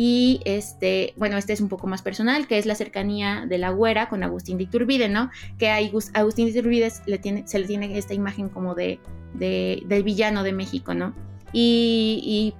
[0.01, 3.71] y este, bueno, este es un poco más personal, que es la cercanía de la
[3.71, 5.29] güera con Agustín de Iturbide, ¿no?
[5.59, 5.79] Que a
[6.15, 9.01] Agustín de Iturbide se le tiene esta imagen como de,
[9.35, 11.15] del villano de México, ¿no?
[11.53, 12.55] Y,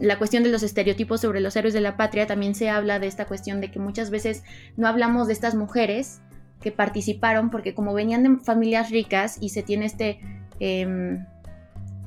[0.00, 3.06] la cuestión de los estereotipos sobre los héroes de la patria también se habla de
[3.06, 4.42] esta cuestión de que muchas veces
[4.76, 6.20] no hablamos de estas mujeres
[6.60, 10.20] que participaron porque como venían de familias ricas y se tiene este...
[10.60, 11.24] Em,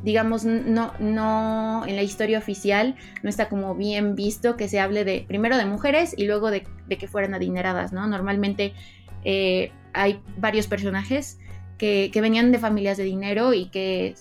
[0.05, 5.03] digamos, no, no en la historia oficial no está como bien visto que se hable
[5.03, 8.05] de primero de mujeres y luego de, que fueran adineradas, ¿no?
[8.05, 8.73] Normalmente
[9.23, 11.39] eh, hay varios personajes
[11.79, 14.13] que, venían de familias de dinero y que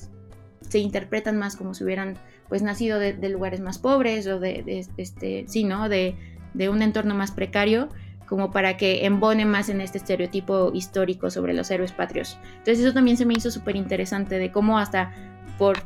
[0.67, 2.17] se interpretan más como si hubieran
[2.49, 5.91] pues nacido de, lugares más pobres o de, este, sí, ¿no?
[5.91, 6.15] De,
[6.55, 7.91] de un entorno más precario
[8.27, 12.39] como para que embone más en este estereotipo histórico sobre los héroes patrios.
[12.59, 15.13] Entonces eso también se me hizo súper interesante de cómo hasta
[15.59, 15.79] por,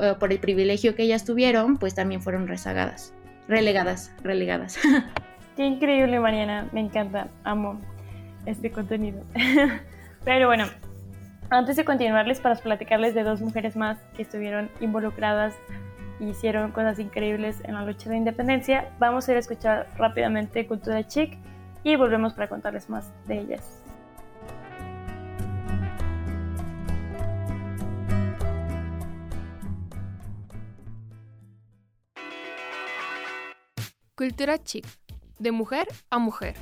[0.00, 3.14] eh, por el privilegio que ellas tuvieron, pues también fueron rezagadas,
[3.46, 4.78] relegadas, relegadas.
[5.56, 7.80] Qué increíble, Mariana, me encanta, amo
[8.46, 9.22] este contenido.
[10.24, 10.66] Pero bueno,
[11.50, 15.54] antes de continuarles para platicarles de dos mujeres más que estuvieron involucradas
[16.20, 20.66] y hicieron cosas increíbles en la lucha de independencia, vamos a ir a escuchar rápidamente
[20.66, 21.38] Cultura Chic
[21.92, 23.82] y volvemos para contarles más de ellas.
[34.14, 34.84] Cultura chic,
[35.38, 36.56] de mujer a mujer.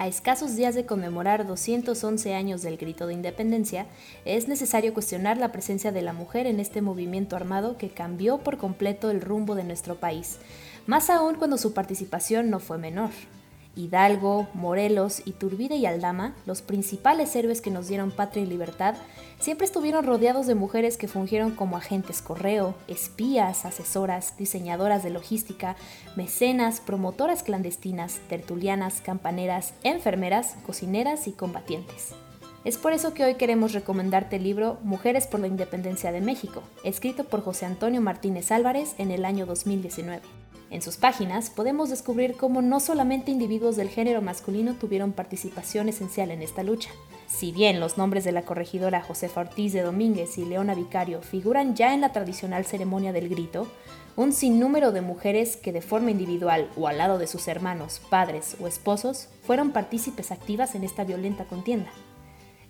[0.00, 3.86] A escasos días de conmemorar 211 años del grito de independencia,
[4.24, 8.56] es necesario cuestionar la presencia de la mujer en este movimiento armado que cambió por
[8.56, 10.38] completo el rumbo de nuestro país,
[10.86, 13.10] más aún cuando su participación no fue menor.
[13.76, 18.96] Hidalgo, Morelos, Iturbide y Aldama, los principales héroes que nos dieron patria y libertad,
[19.38, 25.76] siempre estuvieron rodeados de mujeres que fungieron como agentes correo, espías, asesoras, diseñadoras de logística,
[26.16, 32.10] mecenas, promotoras clandestinas, tertulianas, campaneras, enfermeras, cocineras y combatientes.
[32.64, 36.62] Es por eso que hoy queremos recomendarte el libro Mujeres por la Independencia de México,
[36.84, 40.39] escrito por José Antonio Martínez Álvarez en el año 2019.
[40.70, 46.30] En sus páginas podemos descubrir cómo no solamente individuos del género masculino tuvieron participación esencial
[46.30, 46.90] en esta lucha.
[47.26, 51.74] Si bien los nombres de la corregidora Josefa Ortiz de Domínguez y Leona Vicario figuran
[51.74, 53.66] ya en la tradicional ceremonia del grito,
[54.14, 58.56] un sinnúmero de mujeres que de forma individual o al lado de sus hermanos, padres
[58.60, 61.90] o esposos fueron partícipes activas en esta violenta contienda.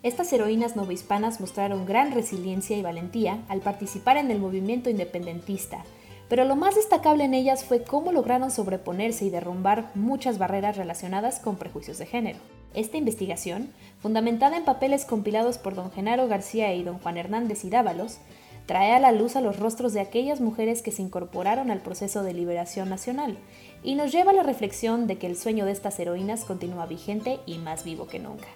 [0.03, 5.85] Estas heroínas novohispanas mostraron gran resiliencia y valentía al participar en el movimiento independentista,
[6.31, 11.41] pero lo más destacable en ellas fue cómo lograron sobreponerse y derrumbar muchas barreras relacionadas
[11.41, 12.39] con prejuicios de género.
[12.73, 17.71] Esta investigación, fundamentada en papeles compilados por don Genaro García y don Juan Hernández y
[17.71, 18.19] Dávalos,
[18.67, 22.23] trae a la luz a los rostros de aquellas mujeres que se incorporaron al proceso
[22.23, 23.37] de liberación nacional
[23.83, 27.41] y nos lleva a la reflexión de que el sueño de estas heroínas continúa vigente
[27.45, 28.47] y más vivo que nunca.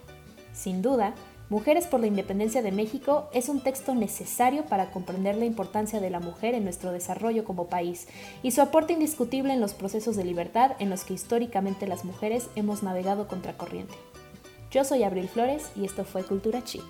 [0.53, 1.17] Sin duda,
[1.51, 6.09] Mujeres por la Independencia de México es un texto necesario para comprender la importancia de
[6.09, 8.09] la mujer en nuestro desarrollo como país
[8.43, 12.49] y su aporte indiscutible en los procesos de libertad en los que históricamente las mujeres
[12.57, 13.95] hemos navegado contracorriente.
[14.71, 16.83] Yo soy Abril Flores y esto fue Cultura Chic.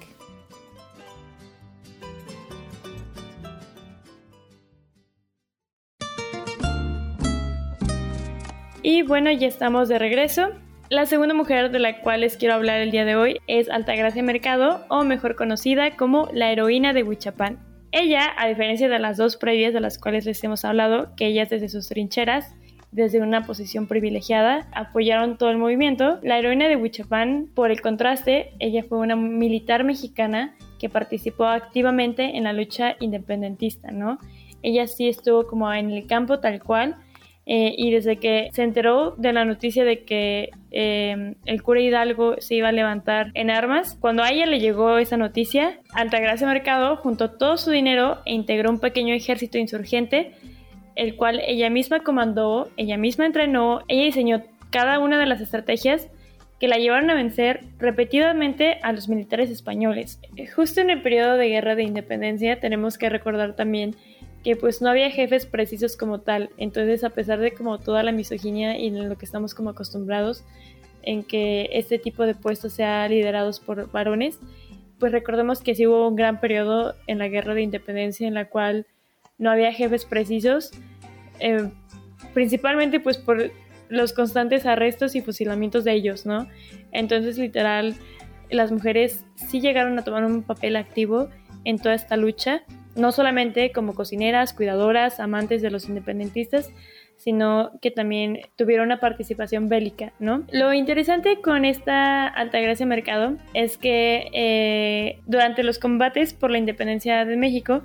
[8.82, 10.50] Y bueno, ya estamos de regreso.
[10.90, 14.22] La segunda mujer de la cual les quiero hablar el día de hoy es Altagracia
[14.22, 17.58] Mercado, o mejor conocida como la heroína de Huichapán.
[17.90, 21.48] Ella, a diferencia de las dos previas de las cuales les hemos hablado, que ellas
[21.48, 22.54] desde sus trincheras,
[22.92, 28.52] desde una posición privilegiada, apoyaron todo el movimiento, la heroína de Huichapán, por el contraste,
[28.58, 34.18] ella fue una militar mexicana que participó activamente en la lucha independentista, ¿no?
[34.62, 36.96] Ella sí estuvo como en el campo tal cual,
[37.46, 42.36] eh, y desde que se enteró de la noticia de que eh, el cura Hidalgo
[42.40, 46.96] se iba a levantar en armas, cuando a ella le llegó esa noticia, Altagracia Mercado
[46.96, 50.32] juntó todo su dinero e integró un pequeño ejército insurgente,
[50.96, 56.08] el cual ella misma comandó, ella misma entrenó, ella diseñó cada una de las estrategias
[56.58, 60.20] que la llevaron a vencer repetidamente a los militares españoles.
[60.54, 63.96] Justo en el periodo de guerra de independencia tenemos que recordar también
[64.44, 66.50] que pues no había jefes precisos como tal.
[66.58, 70.44] Entonces, a pesar de como toda la misoginia y en lo que estamos como acostumbrados
[71.02, 74.38] en que este tipo de puestos sea liderados por varones,
[74.98, 78.48] pues recordemos que sí hubo un gran periodo en la guerra de independencia en la
[78.48, 78.86] cual
[79.38, 80.70] no había jefes precisos,
[81.40, 81.70] eh,
[82.34, 83.50] principalmente pues por
[83.88, 86.48] los constantes arrestos y fusilamientos de ellos, ¿no?
[86.92, 87.94] Entonces, literal,
[88.50, 91.28] las mujeres sí llegaron a tomar un papel activo
[91.64, 92.62] en toda esta lucha
[92.96, 96.70] no solamente como cocineras, cuidadoras, amantes de los independentistas,
[97.16, 100.44] sino que también tuvieron una participación bélica, ¿no?
[100.50, 107.24] Lo interesante con esta Altagracia Mercado es que eh, durante los combates por la independencia
[107.24, 107.82] de México,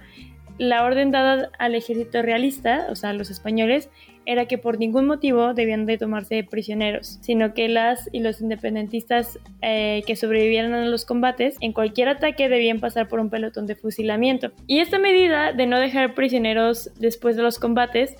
[0.57, 3.89] la orden dada al ejército realista, o sea, a los españoles,
[4.25, 9.39] era que por ningún motivo debían de tomarse prisioneros, sino que las y los independentistas
[9.61, 13.75] eh, que sobrevivieran a los combates en cualquier ataque debían pasar por un pelotón de
[13.75, 14.51] fusilamiento.
[14.67, 18.15] Y esta medida de no dejar prisioneros después de los combates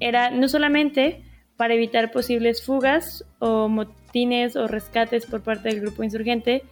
[0.00, 1.22] era no solamente
[1.56, 6.62] para evitar posibles fugas o motines o rescates por parte del grupo insurgente,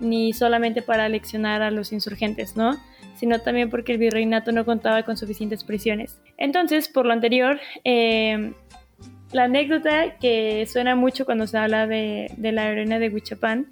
[0.00, 2.78] ni solamente para leccionar a los insurgentes, ¿no?
[3.16, 6.20] sino también porque el virreinato no contaba con suficientes prisiones.
[6.36, 8.52] Entonces, por lo anterior, eh,
[9.32, 13.68] la anécdota que suena mucho cuando se habla de, la arena de Huichapán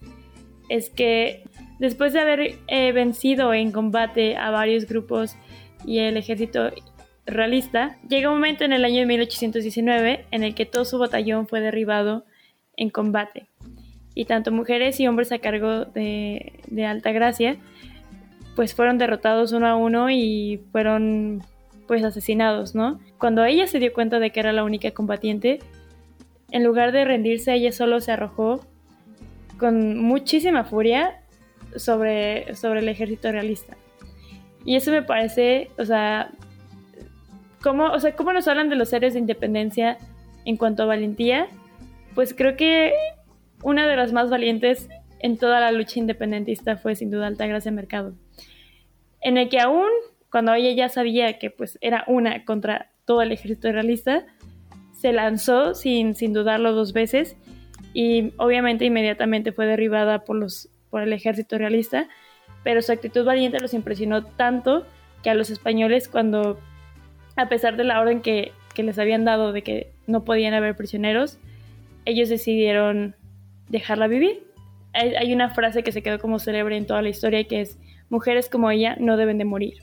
[0.69, 1.45] es que
[1.79, 5.37] después de haber eh, vencido en combate a varios grupos
[5.85, 6.71] y el ejército
[7.27, 11.47] realista, llega un momento en el año de 1819 en el que todo su batallón
[11.47, 12.25] fue derribado
[12.77, 13.49] en combate.
[14.14, 17.57] Y tanto mujeres y hombres a cargo de, de Alta Gracia
[18.55, 21.42] pues fueron derrotados uno a uno y fueron
[21.87, 23.01] pues asesinados, ¿no?
[23.18, 25.61] Cuando ella se dio cuenta de que era la única combatiente,
[26.51, 28.61] en lugar de rendirse, ella solo se arrojó
[29.59, 31.22] con muchísima furia
[31.77, 33.77] sobre, sobre el ejército realista.
[34.64, 36.31] Y eso me parece, o sea,
[37.62, 39.98] ¿cómo, o sea, ¿cómo nos hablan de los héroes de independencia
[40.44, 41.48] en cuanto a valentía?
[42.14, 42.92] Pues creo que
[43.62, 44.88] una de las más valientes
[45.20, 48.14] en toda la lucha independentista fue sin duda Altagracia Mercado.
[49.20, 49.88] En el que aún
[50.31, 54.25] cuando ella ya sabía que pues era una contra todo el ejército realista,
[54.92, 57.37] se lanzó sin, sin dudarlo dos veces
[57.92, 62.09] y obviamente inmediatamente fue derribada por, los, por el ejército realista,
[62.64, 64.87] pero su actitud valiente los impresionó tanto
[65.22, 66.59] que a los españoles cuando,
[67.37, 70.77] a pesar de la orden que, que les habían dado de que no podían haber
[70.77, 71.38] prisioneros,
[72.05, 73.14] ellos decidieron
[73.73, 74.47] dejarla vivir.
[74.93, 77.79] Hay, una frase que se quedó como célebre en toda la historia que es
[78.11, 79.79] mujeres como ella no deben de morir.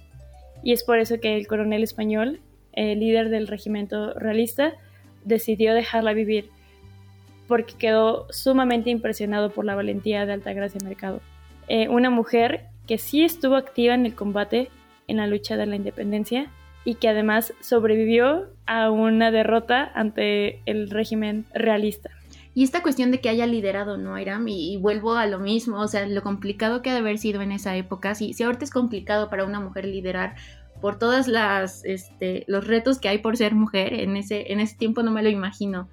[0.64, 2.40] Y es por eso que el coronel español,
[2.74, 4.74] el líder del regimiento realista,
[5.26, 6.50] decidió dejarla vivir,
[7.48, 11.22] porque quedó sumamente impresionado por la valentía de Altagracia Mercado.
[11.68, 14.70] Eh, una mujer que sí estuvo activa en el combate
[15.08, 16.52] en la lucha de la independencia
[16.86, 22.12] y que además sobrevivió a una derrota ante el régimen realista.
[22.60, 24.46] Y esta cuestión de que haya liderado, ¿no, Iram?
[24.50, 27.54] Y, vuelvo a lo mismo, o sea, lo complicado que ha de haber sido en
[27.54, 28.16] esa época.
[28.16, 30.36] Si, si ahorita es complicado para una mujer liderar
[30.82, 34.76] por todas las, este, los retos que hay por ser mujer, en ese, en ese
[34.76, 35.88] tiempo no me lo imagino.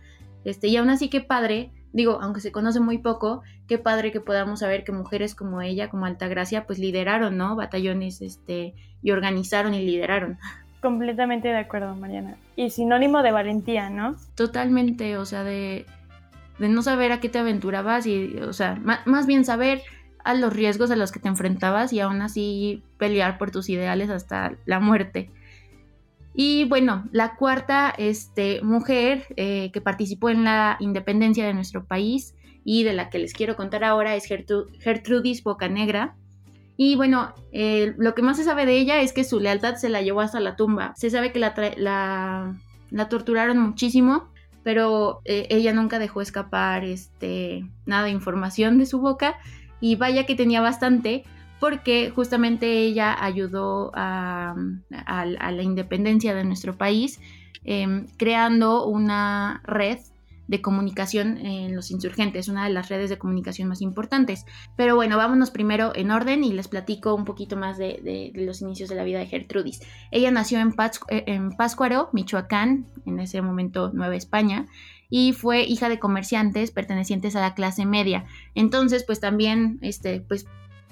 [0.44, 4.20] Este, y aún así, qué padre digo, aunque se conoce muy poco, qué padre que
[4.20, 7.54] podamos saber que mujeres como ella, como Altagracia, pues lideraron, ¿no?
[7.54, 8.74] Batallones, este,
[9.04, 10.36] y organizaron y lideraron.
[10.82, 12.36] Completamente de acuerdo, Mariana.
[12.56, 14.16] Y sinónimo de valentía, ¿no?
[14.34, 15.86] Totalmente, o sea, de,
[16.58, 19.82] de no saber a qué te aventurabas y, o sea, más bien saber
[20.24, 24.10] a los riesgos a los que te enfrentabas y aún así pelear por tus ideales
[24.10, 25.30] hasta la muerte.
[26.38, 32.34] Y bueno, la cuarta este, mujer eh, que participó en la independencia de nuestro país
[32.62, 36.14] y de la que les quiero contar ahora es Gertrudis Bocanegra.
[36.76, 40.02] Y bueno, lo que más se sabe de ella es que su lealtad se la
[40.02, 40.92] llevó hasta la tumba.
[40.96, 41.54] Se sabe que la,
[42.90, 44.28] la, torturaron muchísimo,
[44.66, 49.36] pero eh, ella nunca dejó escapar este, nada de información de su boca
[49.80, 51.22] y vaya que tenía bastante
[51.60, 54.56] porque justamente ella ayudó a,
[54.90, 57.20] la independencia de nuestro país
[57.62, 59.98] em, creando una red
[60.48, 64.44] de comunicación en los insurgentes, una de las redes de comunicación más importantes.
[64.76, 68.88] Pero bueno, vámonos primero en orden y les platico un poquito más de, los inicios
[68.88, 69.80] de la vida de Gertrudis.
[70.10, 70.74] Ella nació en,
[71.08, 74.66] eh, en Páscuaro, Michoacán, en ese momento Nueva España,
[75.08, 78.24] y fue hija de comerciantes pertenecientes a la clase media.
[78.54, 80.46] Entonces, pues también, este, pues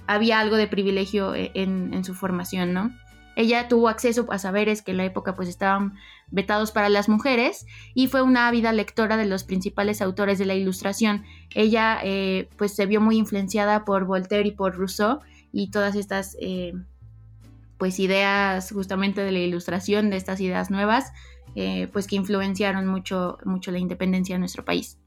[0.07, 2.95] había algo de privilegio e, en, su formación, ¿no?
[3.37, 5.95] Ella tuvo acceso a saberes que en la época pues estaban
[6.31, 10.55] vetados para las mujeres y fue una ávida lectora de los principales autores de la
[10.55, 11.25] Ilustración.
[11.55, 15.21] Ella eh, pues se vio muy influenciada por Voltaire y por Rousseau
[15.53, 16.75] y todas estas eh,
[17.79, 21.13] pues ideas justamente de la Ilustración, de estas ideas nuevas,
[21.55, 24.99] eh, pues que influenciaron mucho, mucho la independencia de nuestro país.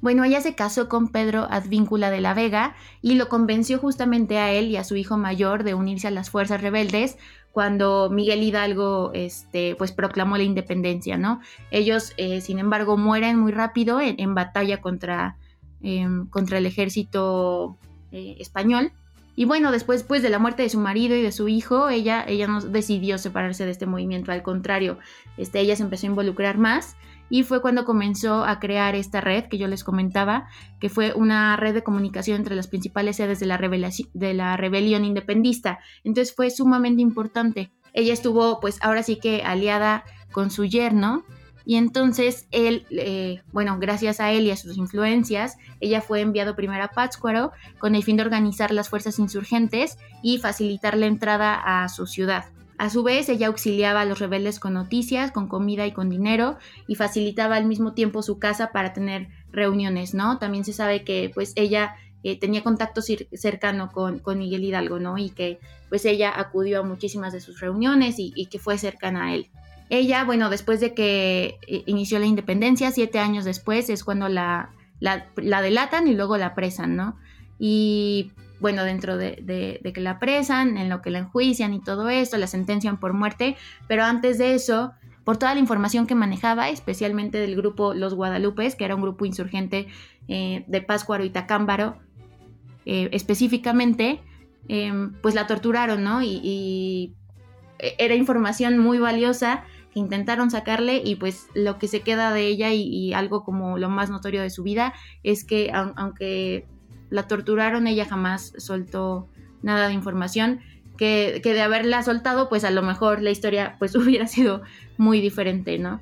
[0.00, 4.52] Bueno, ella se casó con Pedro Advíncula de la Vega y lo convenció justamente a
[4.52, 7.16] él y a su hijo mayor de unirse a las fuerzas rebeldes
[7.56, 11.40] cuando Miguel Hidalgo este, pues proclamó la independencia, ¿no?
[11.70, 15.38] Ellos, eh, sin embargo, mueren muy rápido en, batalla contra,
[15.80, 17.78] em, contra el ejército
[18.12, 18.92] eh, español.
[19.36, 22.26] Y bueno, después pues, de la muerte de su marido y de su hijo, ella,
[22.28, 24.98] ella no decidió separarse de este movimiento, al contrario,
[25.38, 26.96] este, ella se empezó a involucrar más
[27.28, 30.48] y fue cuando comenzó a crear esta red que yo les comentaba,
[30.80, 35.78] que fue una red de comunicación entre las principales sedes de la, rebelión independista.
[36.04, 37.72] Entonces fue sumamente importante.
[37.92, 41.24] Ella estuvo pues ahora sí que aliada con su yerno,
[41.68, 46.54] y entonces él, eh, bueno, gracias a él y a sus influencias, ella fue enviado
[46.54, 51.54] primero a Pátzcuaro con el fin de organizar las fuerzas insurgentes y facilitar la entrada
[51.54, 52.44] a su ciudad.
[52.78, 56.58] A su vez, ella auxiliaba a los rebeldes con noticias, con comida y con dinero
[56.86, 60.38] y facilitaba al mismo tiempo su casa para tener reuniones, ¿no?
[60.38, 65.16] También se sabe que pues ella eh, tenía contacto cercano con, con, Miguel Hidalgo, ¿no?
[65.16, 65.58] Y que
[65.88, 69.48] pues ella acudió a muchísimas de sus reuniones y, que fue cercana a él.
[69.88, 74.70] Ella, bueno, después de que eh, inició la independencia, siete años después, es cuando la,
[74.98, 77.16] la, delatan y luego la presan, ¿no?
[77.58, 82.36] Y bueno, dentro de, que la presan, en lo que la enjuician y todo esto,
[82.36, 84.92] la sentencian por muerte, pero antes de eso,
[85.24, 89.24] por toda la información que manejaba, especialmente del grupo Los Guadalupes, que era un grupo
[89.26, 89.88] insurgente
[90.28, 91.98] eh, de Páscuaro y Tacámbaro,
[92.84, 94.20] eh, específicamente,
[94.68, 96.22] em, pues la torturaron, ¿no?
[96.22, 97.14] y
[97.98, 99.64] era información muy valiosa
[99.96, 104.10] intentaron sacarle y pues lo que se queda de ella y, algo como lo más
[104.10, 104.92] notorio de su vida
[105.22, 106.66] es que aunque
[107.10, 109.28] la torturaron ella jamás soltó
[109.62, 110.60] nada de información
[110.96, 114.62] que, que, de haberla soltado pues a lo mejor la historia pues hubiera sido
[114.96, 116.00] muy diferente, ¿no?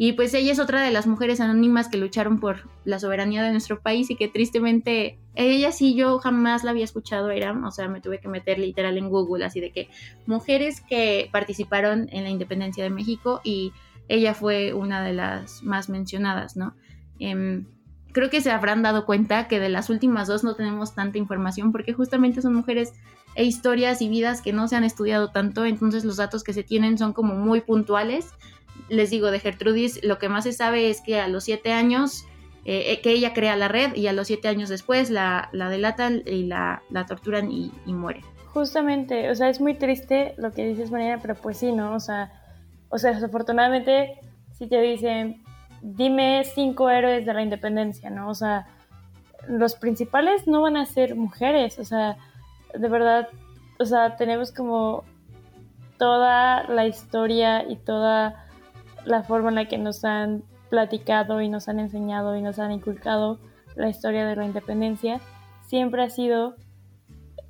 [0.00, 3.50] Y pues ella es otra de las mujeres anónimas que lucharon por la soberanía de
[3.50, 7.88] nuestro país y que tristemente ella sí yo jamás la había escuchado, era, o sea,
[7.88, 9.88] me tuve que meter literal en Google, así de que
[10.24, 13.72] mujeres que participaron en la independencia de México y
[14.06, 16.76] ella fue una de las más mencionadas, ¿no?
[17.18, 17.66] Em,
[18.18, 21.72] creo que se habrán dado cuenta que de las últimas dos no tenemos tanta información
[21.72, 22.92] porque justamente son mujeres
[23.34, 26.64] e historias y vidas que no se han estudiado tanto, entonces los datos que se
[26.64, 28.32] tienen son como muy puntuales
[28.88, 32.26] les digo, de Gertrudis, lo que más se sabe es que a los siete años,
[32.64, 35.68] eh, eh, que ella crea la red y a los siete años después la, la
[35.68, 38.22] delatan y la, la torturan y, muere.
[38.46, 41.94] Justamente, o sea, es muy triste lo que dices, Mariana, pero pues sí, ¿no?
[41.94, 42.32] O sea,
[42.88, 44.20] o sea, desafortunadamente,
[44.52, 45.42] si te dicen,
[45.82, 48.28] dime cinco héroes de la independencia, ¿no?
[48.28, 48.66] O sea,
[49.48, 52.16] los principales no van a ser mujeres, o sea,
[52.74, 53.28] de verdad,
[53.78, 55.04] o sea, tenemos como
[55.98, 58.46] toda la historia y toda
[59.04, 62.72] la forma en la que nos han platicado y nos han enseñado y nos han
[62.72, 63.38] inculcado
[63.74, 65.20] la historia de la independencia,
[65.66, 66.56] siempre ha sido,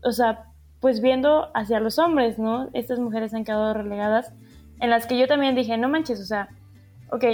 [0.05, 0.45] o sea,
[0.81, 2.69] pues viendo hacia los hombres, ¿no?
[2.73, 4.33] Estas mujeres han quedado relegadas,
[4.81, 6.49] en las que yo también dije, no manches, o sea,
[7.11, 7.25] ok,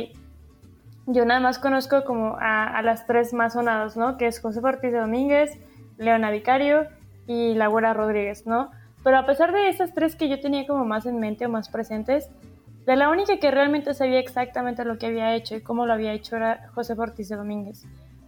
[1.07, 4.17] yo nada más conozco como a, las tres más sonadas, ¿no?
[4.17, 5.59] Que es José Ortiz de Domínguez,
[5.99, 6.87] Leona Vicario
[7.27, 8.71] y La Rodríguez, ¿no?
[9.03, 11.69] Pero a pesar de estas tres que yo tenía como más en mente o más
[11.69, 12.31] presentes,
[12.87, 16.13] de la única que realmente sabía exactamente lo que había hecho y cómo lo había
[16.13, 17.85] hecho era José Ortiz de Domínguez.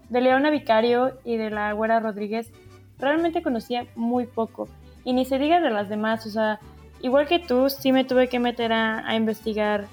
[0.09, 2.53] De Leona Vicario y de La Rodríguez
[2.99, 4.69] realmente conocía muy poco.
[5.05, 6.59] Y ni se diga de las demás, o sea,
[7.03, 9.87] igual que tú, sí me tuve que meter a, investigar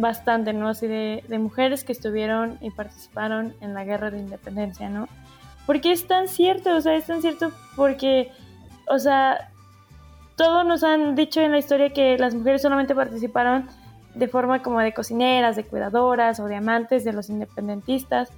[0.00, 0.68] bastante, ¿no?
[0.68, 5.08] Así de, mujeres que estuvieron y participaron en la guerra de independencia, ¿no?
[5.66, 8.30] Porque es tan cierto, o sea, es tan cierto porque,
[8.88, 9.50] o sea,
[10.36, 13.66] todos nos han dicho en la historia que las mujeres solamente participaron
[14.14, 18.30] de forma como de cocineras, de cuidadoras o de amantes de los independentistas,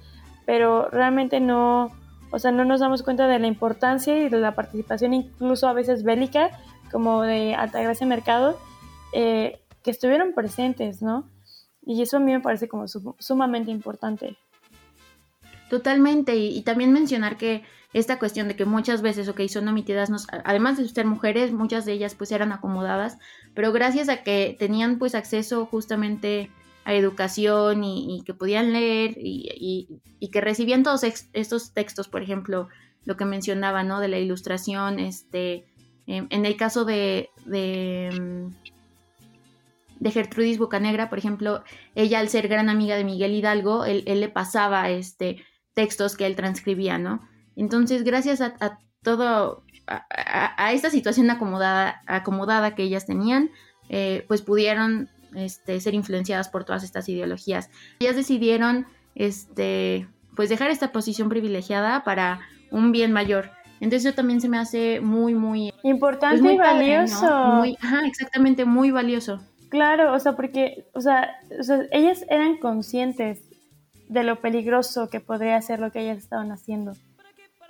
[0.45, 1.91] pero realmente no,
[2.31, 5.73] o sea, no nos damos cuenta de la importancia y de la participación incluso a
[5.73, 6.49] veces bélica,
[6.91, 8.57] como de Altagracia Mercado,
[9.13, 11.25] eh, que estuvieron presentes, ¿no?
[11.83, 14.37] Y eso a mí me parece como sumamente importante.
[15.69, 17.63] Totalmente, y, también mencionar que
[17.93, 20.11] esta cuestión de que muchas veces, ok, son omitidas,
[20.43, 23.17] además de ser mujeres, muchas de ellas pues eran acomodadas,
[23.53, 26.51] pero gracias a que tenían pues acceso justamente
[26.83, 30.01] a educación y, que podían leer y,
[30.31, 32.67] que recibían todos estos textos, por ejemplo,
[33.05, 33.99] lo que mencionaba, ¿no?
[33.99, 35.65] De la ilustración, este,
[36.05, 38.09] em, en el caso de, de,
[40.01, 41.63] de, Gertrudis Bocanegra, por ejemplo,
[41.95, 45.43] ella al ser gran amiga de Miguel Hidalgo, él, le pasaba este,
[45.73, 47.21] textos que él transcribía, ¿no?
[47.55, 53.51] Entonces, gracias a, todo, a, esta situación acomodada, acomodada que ellas tenían,
[53.89, 57.69] eh, pues pudieron este, ser influenciadas por todas estas ideologías.
[57.99, 62.41] Ellas decidieron este, pues dejar esta posición privilegiada para
[62.71, 63.51] un bien mayor.
[63.79, 65.73] Entonces eso también se me hace muy, muy...
[65.83, 67.45] Importante pues, y valioso.
[67.55, 69.41] Muy, ajá, exactamente, muy valioso.
[69.71, 71.39] Claro, o sea, porque, o sea,
[71.91, 73.41] ellas eran conscientes
[74.09, 76.91] de lo peligroso que podría ser lo que ellas estaban haciendo.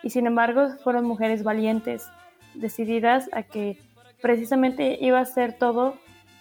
[0.02, 2.08] Y sin embargo, fueron mujeres valientes,
[2.56, 3.78] decididas a que
[4.20, 5.96] precisamente iba a ser todo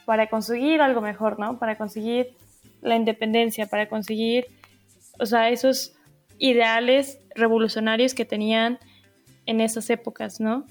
[0.06, 1.58] para conseguir algo mejor, ¿no?
[1.58, 2.34] Para conseguir
[2.80, 4.46] la independencia, para conseguir,
[5.18, 5.94] o sea, esos
[6.38, 8.78] ideales revolucionarios que tenían
[9.44, 10.64] en esas épocas, ¿no?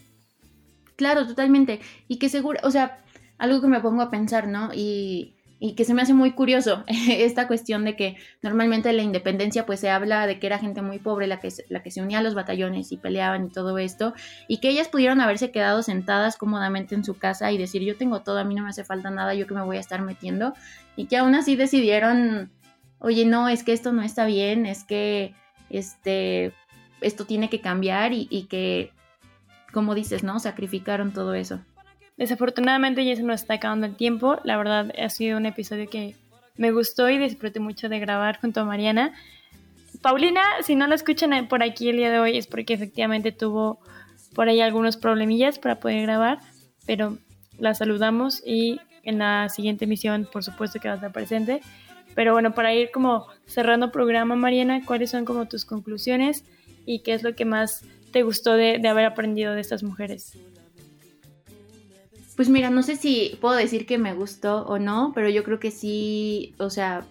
[0.96, 1.80] Claro, totalmente.
[2.08, 3.04] Y que seguro, o sea,
[3.40, 4.70] algo que me pongo a pensar, ¿no?
[4.74, 9.04] Y y que se me hace muy curioso esta cuestión de que normalmente en la
[9.04, 12.02] independencia pues se habla de que era gente muy pobre la que, la que se
[12.02, 14.14] unía a los batallones y peleaban y todo esto
[14.48, 18.22] y que ellas pudieron haberse quedado sentadas cómodamente en su casa y decir yo tengo
[18.22, 20.54] todo, a mí no me hace falta nada, yo que me voy a estar metiendo
[20.96, 22.52] y que aún así decidieron,
[23.00, 25.34] oye no, es que esto no está bien, es que
[25.70, 26.54] este,
[27.02, 28.92] esto tiene que cambiar y, y que,
[29.74, 30.40] como dices, ¿no?
[30.40, 31.60] Sacrificaron todo eso.
[32.20, 34.40] Desafortunadamente ya se nos está acabando el tiempo.
[34.44, 36.16] La verdad ha sido un episodio que
[36.58, 39.14] me gustó y disfruté mucho de grabar junto a Mariana.
[40.02, 43.80] Paulina, si no la escuchan por aquí el día de hoy es porque efectivamente tuvo
[44.36, 46.40] por ahí algunos problemillas para poder grabar,
[46.86, 47.18] pero
[47.58, 51.62] la saludamos y en la siguiente emisión por supuesto que va a estar presente.
[52.16, 56.44] Pero bueno, para ir como cerrando programa, Mariana, ¿cuáles son como tus conclusiones
[56.86, 60.38] y qué es lo que más te gustó de, de haber aprendido de estas mujeres?
[62.40, 65.60] Pues mira, no sé si puedo decir que me gustó o no, pero yo creo
[65.60, 67.06] que sí, o sea,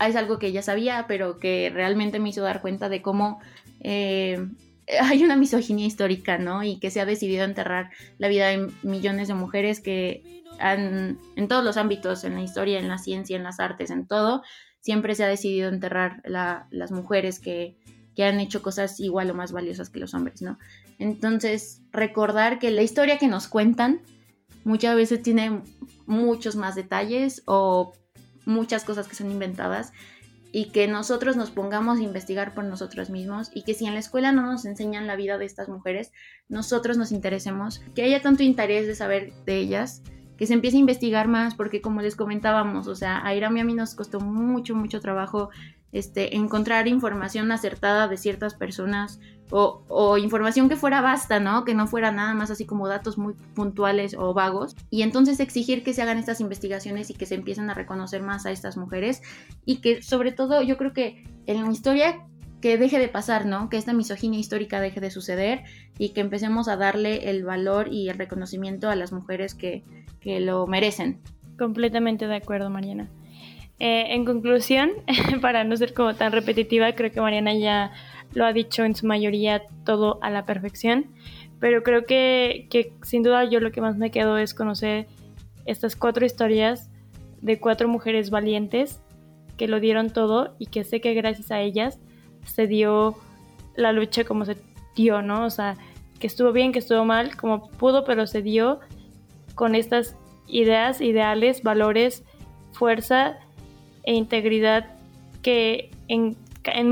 [0.00, 3.38] es algo que ya sabía, pero que realmente me hizo dar cuenta de cómo
[3.80, 4.38] eh,
[5.02, 6.62] hay una misoginia histórica, ¿no?
[6.62, 11.46] Y que se ha decidido enterrar la vida de millones de mujeres que han, en
[11.46, 14.42] todos los ámbitos, en la historia, en la ciencia, en las artes, en todo,
[14.80, 17.76] siempre se ha decidido enterrar las mujeres que,
[18.14, 20.58] que han hecho cosas igual o más valiosas que los hombres, ¿no?
[20.98, 24.00] Entonces, recordar que la historia que nos cuentan
[24.64, 25.62] muchas veces tiene
[26.06, 27.92] muchos más detalles o
[28.46, 29.92] muchas cosas que son inventadas
[30.52, 34.00] y que nosotros nos pongamos a investigar por nosotros mismos y que si en la
[34.00, 36.12] escuela no nos enseñan la vida de estas mujeres,
[36.48, 40.02] nosotros nos interesemos, que haya tanto interés de saber de ellas,
[40.36, 43.50] que se empiece a investigar más, porque como les comentábamos, o sea, a y a
[43.50, 45.50] mí nos costó mucho, mucho trabajo
[45.92, 49.20] este, encontrar información acertada de ciertas personas
[49.50, 51.64] o, información que fuera basta, ¿no?
[51.64, 54.74] Que no fuera nada más así como datos muy puntuales o vagos.
[54.90, 58.46] Y entonces exigir que se hagan estas investigaciones y que se empiecen a reconocer más
[58.46, 59.22] a estas mujeres
[59.64, 62.26] y que sobre todo yo creo que en la historia
[62.60, 63.68] que deje de pasar, ¿no?
[63.68, 65.62] Que esta misoginia histórica deje de suceder
[65.98, 69.84] y que empecemos a darle el valor y el reconocimiento a las mujeres que,
[70.24, 71.20] que lo merecen.
[71.58, 73.08] Completamente de acuerdo, Mariana.
[73.78, 74.90] Eh, en conclusión,
[75.42, 77.92] para no ser como tan repetitiva, creo que Mariana ya
[78.32, 81.06] lo ha dicho en su mayoría todo a la perfección,
[81.60, 85.06] pero creo que, que sin duda yo lo que más me quedo es conocer
[85.66, 86.90] estas cuatro historias
[87.42, 89.00] de cuatro mujeres valientes
[89.56, 92.00] que lo dieron todo y que sé que gracias a ellas
[92.46, 93.14] se dio
[93.76, 94.56] la lucha como se
[94.96, 95.44] dio, ¿no?
[95.44, 95.76] O sea,
[96.18, 98.80] que estuvo bien, que estuvo mal, como pudo, pero se dio
[99.54, 102.24] con estas ideas, ideales, valores,
[102.72, 103.38] fuerza
[104.02, 104.86] e integridad
[105.42, 106.36] que en,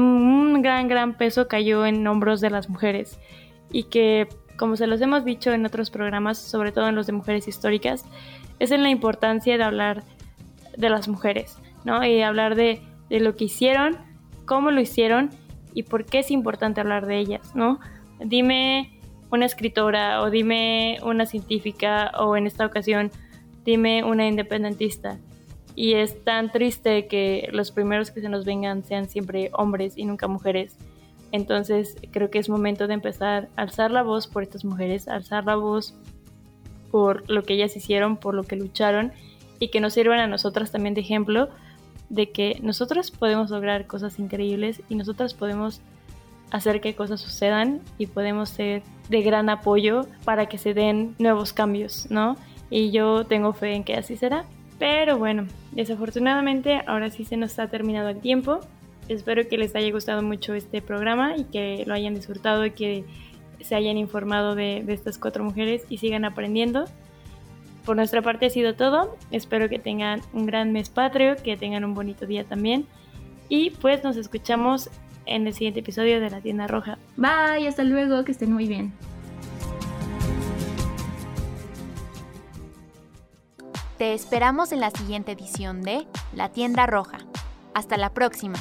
[0.01, 3.19] un gran, gran peso cayó en hombros de las mujeres
[3.71, 7.13] y que, como se los hemos dicho en otros programas, sobre todo en los de
[7.13, 8.05] mujeres históricas,
[8.59, 10.05] es en la importancia de hablar
[10.77, 12.05] de las mujeres, ¿no?
[12.05, 13.97] Y hablar de, de lo que hicieron,
[14.45, 15.31] cómo lo hicieron
[15.75, 17.81] y por qué es importante hablar de ellas, ¿no?
[18.21, 19.02] Dime
[19.33, 23.11] una escritora o dime una científica o en esta ocasión
[23.65, 25.19] dime una independentista.
[25.75, 30.05] Y es tan triste que los primeros que se nos vengan sean siempre hombres y
[30.05, 30.77] nunca mujeres.
[31.33, 35.47] Entonces creo que es momento de empezar a alzar la voz por estas mujeres, alzar
[35.47, 35.95] la voz
[36.91, 39.13] por lo que ellas hicieron, por lo que lucharon
[39.59, 41.49] y que nos sirvan a nosotras también de ejemplo
[42.11, 45.81] de que nosotros podemos lograr cosas increíbles y nosotras podemos
[46.53, 51.53] hacer que cosas sucedan y podemos ser de gran apoyo para que se den nuevos
[51.53, 52.37] cambios, ¿no?
[52.71, 54.45] Y yo tengo fe en que así será.
[54.79, 58.61] Pero bueno, desafortunadamente ahora sí se nos ha terminado el tiempo.
[59.09, 63.05] Espero que les haya gustado mucho este programa y que lo hayan disfrutado y que
[63.61, 66.85] se hayan informado de, de estas cuatro mujeres y sigan aprendiendo.
[67.87, 69.17] Por nuestra parte ha sido todo.
[69.31, 72.87] Espero que tengan un gran mes patrio, que tengan un bonito día también.
[73.49, 74.91] Y pues nos escuchamos
[75.27, 76.99] en el siguiente episodio de La Tienda Roja.
[77.17, 78.93] Bye, hasta luego, que estén muy bien.
[83.99, 87.19] Te esperamos en la siguiente edición de La Tienda Roja.
[87.75, 88.59] Hasta la próxima.